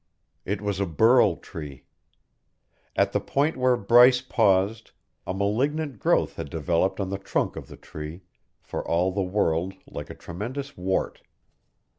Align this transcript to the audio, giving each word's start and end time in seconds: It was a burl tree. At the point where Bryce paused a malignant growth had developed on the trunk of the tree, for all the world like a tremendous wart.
It 0.45 0.61
was 0.61 0.79
a 0.79 0.87
burl 0.87 1.35
tree. 1.35 1.85
At 2.95 3.11
the 3.11 3.19
point 3.19 3.55
where 3.55 3.77
Bryce 3.77 4.19
paused 4.19 4.93
a 5.27 5.33
malignant 5.35 5.99
growth 5.99 6.37
had 6.37 6.49
developed 6.49 6.99
on 6.99 7.11
the 7.11 7.19
trunk 7.19 7.55
of 7.55 7.67
the 7.67 7.77
tree, 7.77 8.23
for 8.63 8.83
all 8.83 9.11
the 9.11 9.21
world 9.21 9.75
like 9.85 10.09
a 10.09 10.15
tremendous 10.15 10.75
wart. 10.75 11.21